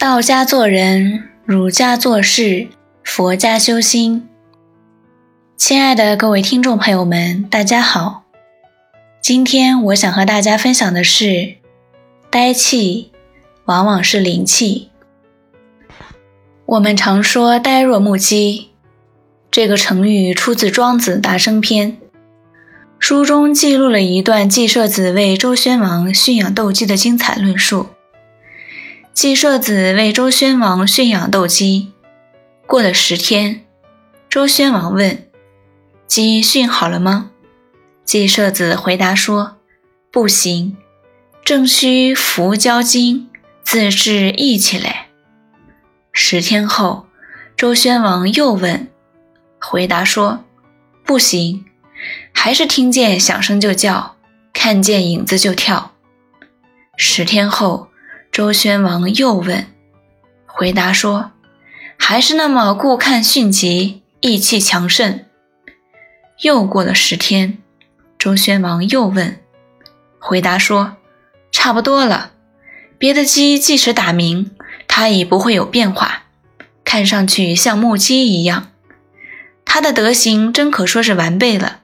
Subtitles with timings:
[0.00, 2.68] 道家做人，儒家做事，
[3.04, 4.26] 佛家修心。
[5.58, 8.22] 亲爱的各位听众朋友们，大家好。
[9.20, 11.56] 今天我想和大家分享的是，
[12.30, 13.12] 呆气
[13.66, 14.88] 往往是灵气。
[16.64, 18.70] 我们常说“呆若木鸡”，
[19.52, 21.92] 这个成语出自《庄子·达生篇》，
[22.98, 27.88] 书中记录了一段季舍子为周宣王驯养斗鸡的精彩论述。
[29.12, 31.92] 季舍子为周宣王驯养斗鸡，
[32.66, 33.66] 过了十天，
[34.30, 35.28] 周宣王问
[36.06, 37.30] ：“鸡训好了吗？”
[38.04, 39.58] 季舍子回答说
[40.10, 40.78] ：“不行，
[41.44, 43.28] 正需服交精，
[43.62, 44.94] 自制义气嘞。”
[46.12, 47.06] 十天后，
[47.56, 48.88] 周宣王又问，
[49.60, 50.44] 回答说
[51.04, 51.66] ：“不行，
[52.32, 54.16] 还是听见响声就叫，
[54.54, 55.92] 看见影子就跳。”
[56.96, 57.89] 十天后。
[58.32, 59.66] 周宣王又问，
[60.46, 61.32] 回答说
[61.98, 65.24] ：“还是那么顾看迅疾，意气强盛。”
[66.42, 67.58] 又过了十天，
[68.16, 69.40] 周宣王又问，
[70.20, 70.96] 回答说
[71.50, 72.30] ：“差不多了。
[72.98, 74.52] 别的鸡即使打鸣，
[74.86, 76.22] 它也不会有变化，
[76.84, 78.68] 看上去像木鸡一样。
[79.64, 81.80] 它的德行真可说是完备了。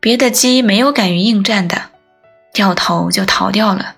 [0.00, 1.90] 别的鸡没有敢于应战的，
[2.52, 3.96] 掉头就逃掉了。”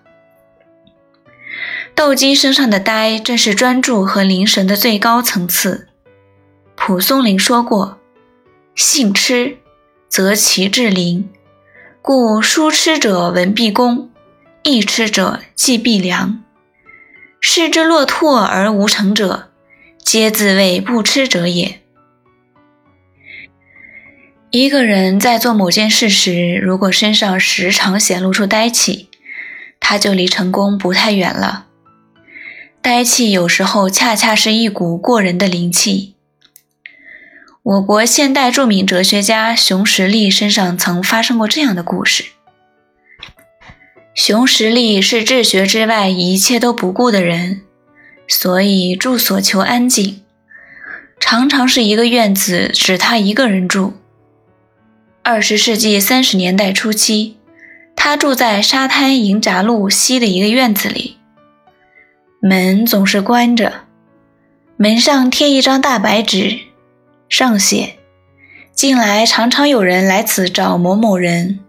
[1.95, 5.89] 斗鸡身上的呆，正是专注和灵神的最高层次。
[6.75, 7.99] 蒲松龄说过
[8.75, 9.59] ：“性痴，
[10.09, 11.31] 则其志灵。
[12.01, 14.11] 故书痴者文必恭，
[14.65, 16.43] 义痴者既必良。
[17.41, 19.51] 视之若兔而无成者，
[20.03, 21.81] 皆自谓不痴者也。”
[24.51, 29.09] 一个人在做某件事时，如果身上时常显露出呆气，
[29.79, 31.69] 他就离成功不太远了。
[32.83, 36.17] 呆气有时候恰恰是一股过人的灵气。
[37.63, 42.25] 我国现代著名哲学家熊十力身上曾发生过这样的故事。
[44.17, 47.63] 熊十力是治学之外一切都不顾的人，
[48.27, 50.21] 所以住所求安静，
[51.21, 53.93] 常常是一个院子只他一个人住。
[55.23, 57.37] 二十世纪三十年代初期，
[57.95, 61.19] 他住在沙滩营闸路西的一个院子里。
[62.45, 63.73] 门总是关着，
[64.77, 66.59] 门上贴一张大白纸，
[67.29, 67.99] 上写
[68.75, 71.61] ：“近来常常有人来此找某某人，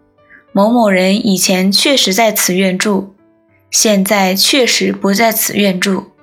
[0.51, 3.13] 某某人以前确实在此院住，
[3.69, 6.13] 现在确实不在此院住。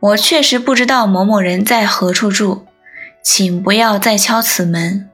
[0.00, 2.66] 我确实不知道某某人在何处住，
[3.22, 5.08] 请不要再敲此门。”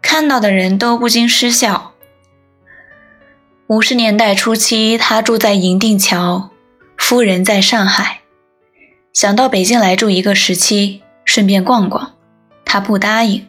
[0.00, 1.90] 看到的人都不禁失笑。
[3.66, 6.50] 五十年代初期，他住在银锭桥。
[6.96, 8.20] 夫人在上海，
[9.12, 12.14] 想到北京来住一个时期，顺便逛逛，
[12.64, 13.46] 他不答应。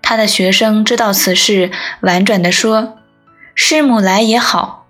[0.00, 2.98] 他的学生知道此事，婉转地说
[3.54, 4.86] ：“师母来也好，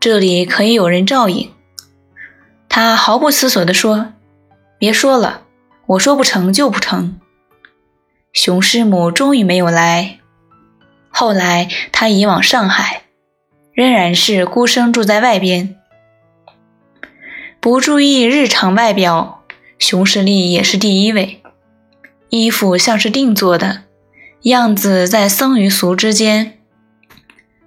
[0.00, 1.52] 这里可以有人照应。”
[2.68, 4.12] 他毫不思索地说
[4.78, 5.42] ：“别说了，
[5.86, 7.20] 我说不成就不成。”
[8.32, 10.18] 熊师母终于没有来。
[11.08, 13.02] 后来他移往上海，
[13.72, 15.76] 仍然是孤身住在外边。
[17.66, 19.42] 不注意日常外表，
[19.76, 21.42] 熊十力也是第一位。
[22.28, 23.82] 衣服像是定做的，
[24.42, 26.60] 样子在僧与俗之间。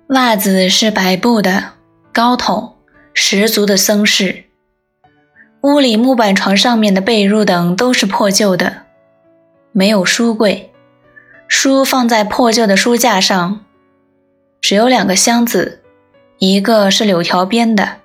[0.08, 1.72] 袜子是白布的，
[2.14, 2.78] 高筒，
[3.14, 4.46] 十足的僧式。
[5.64, 8.84] 屋里木板床上面的被褥等都是破旧的，
[9.74, 10.72] 没有书柜，
[11.50, 13.66] 书放在破旧的书架上，
[14.62, 15.82] 只有两个箱子，
[16.38, 17.98] 一个是柳条编的，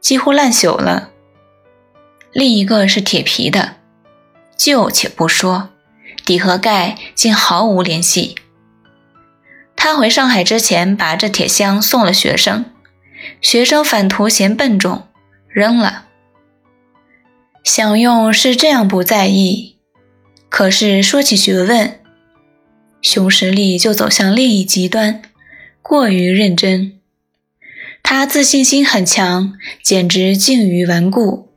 [0.00, 1.09] 几乎烂朽了。
[2.32, 3.76] 另一个是铁皮的，
[4.56, 5.70] 旧且不说，
[6.24, 8.36] 底和盖竟毫无联系。
[9.74, 12.66] 他回上海之前，把这铁箱送了学生，
[13.40, 15.08] 学生反图嫌笨重，
[15.48, 16.06] 扔了。
[17.64, 19.76] 想用是这样不在意，
[20.48, 21.98] 可是说起学问，
[23.02, 25.20] 熊十力就走向另一极端，
[25.82, 27.00] 过于认真。
[28.02, 31.49] 他自信心很强，简直近于顽固。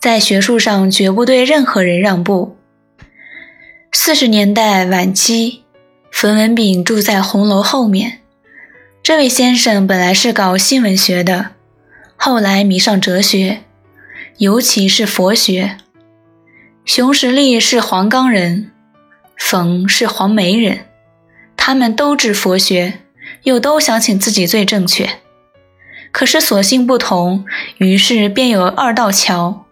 [0.00, 2.56] 在学术上绝不对任何人让步。
[3.90, 5.62] 四十年代晚期，
[6.12, 8.20] 冯文炳住在红楼后面。
[9.02, 11.50] 这位先生本来是搞新闻学的，
[12.16, 13.62] 后来迷上哲学，
[14.36, 15.78] 尤其是佛学。
[16.84, 18.70] 熊十力是黄冈人，
[19.36, 20.86] 冯是黄梅人，
[21.56, 23.00] 他们都知佛学，
[23.42, 25.08] 又都想请自己最正确。
[26.12, 27.44] 可是所性不同，
[27.78, 29.64] 于是便有二道桥。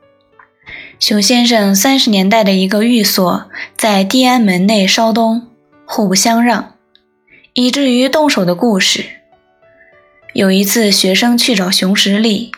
[0.98, 5.46] 熊先生三十年代的一个寓所在地安门内稍东，
[5.84, 6.72] 互不相让，
[7.52, 9.04] 以至于动手的故事。
[10.32, 12.50] 有一次，学生去找熊十力，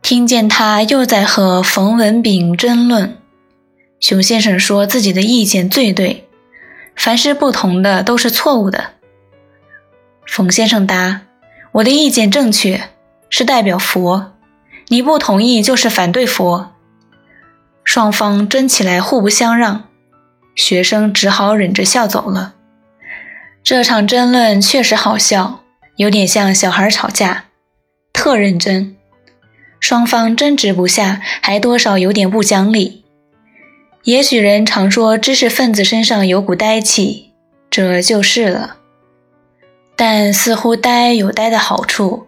[0.00, 3.18] 听见他又在和冯文炳争论。
[4.00, 6.26] 熊先生说自己的意见最对，
[6.96, 8.92] 凡是不同的都是错误的。
[10.26, 11.22] 冯先生答
[11.72, 12.88] ：“我的意见正确，
[13.28, 14.32] 是代表佛；
[14.88, 16.72] 你不同意就是反对佛。”
[17.86, 19.84] 双方争起来，互不相让，
[20.56, 22.54] 学生只好忍着笑走了。
[23.62, 25.60] 这场争论确实好笑，
[25.94, 27.44] 有点像小孩吵架，
[28.12, 28.96] 特认真，
[29.78, 33.04] 双方争执不下，还多少有点不讲理。
[34.02, 37.30] 也许人常说知识分子身上有股呆气，
[37.70, 38.78] 这就是了。
[39.94, 42.26] 但似乎呆有呆的好处，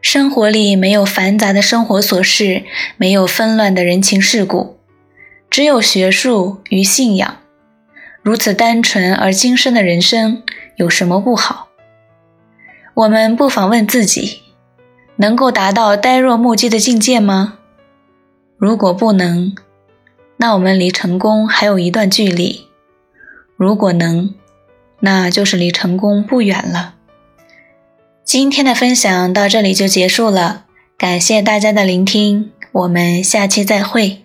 [0.00, 2.62] 生活里没有繁杂的生活琐事，
[2.96, 4.78] 没有纷乱的人情世故。
[5.52, 7.36] 只有学术与信仰，
[8.22, 10.42] 如此单纯而精深的人生
[10.76, 11.68] 有什么不好？
[12.94, 14.40] 我们不妨问自己：
[15.16, 17.58] 能够达到呆若木鸡的境界吗？
[18.56, 19.54] 如果不能，
[20.38, 22.62] 那我们离成功还有一段距离；
[23.58, 24.34] 如果能，
[25.00, 26.94] 那就是离成功不远了。
[28.24, 30.64] 今天的分享到这里就结束了，
[30.96, 34.21] 感谢大家的聆听，我们下期再会。